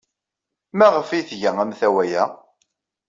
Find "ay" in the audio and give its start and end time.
1.09-1.23